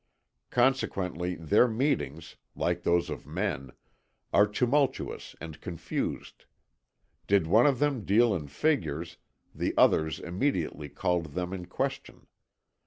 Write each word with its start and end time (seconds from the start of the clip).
Consequently 0.49 1.35
their 1.35 1.67
meetings, 1.67 2.35
like 2.55 2.81
those 2.81 3.07
of 3.11 3.27
men, 3.27 3.69
are 4.33 4.47
tumultuous 4.47 5.35
and 5.39 5.61
confused. 5.61 6.45
Did 7.27 7.45
one 7.45 7.67
of 7.67 7.77
them 7.77 8.03
deal 8.03 8.33
in 8.33 8.47
figures, 8.47 9.17
the 9.53 9.75
others 9.77 10.19
immediately 10.19 10.89
called 10.89 11.33
them 11.35 11.53
in 11.53 11.67
question. 11.67 12.25